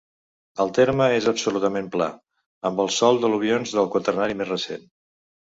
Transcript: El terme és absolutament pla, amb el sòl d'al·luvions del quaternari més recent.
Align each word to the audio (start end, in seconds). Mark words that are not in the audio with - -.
El 0.63 0.69
terme 0.77 1.09
és 1.17 1.27
absolutament 1.31 1.89
pla, 1.97 2.07
amb 2.71 2.83
el 2.85 2.91
sòl 2.97 3.21
d'al·luvions 3.27 3.77
del 3.79 3.93
quaternari 3.99 4.41
més 4.43 4.53
recent. 4.57 4.91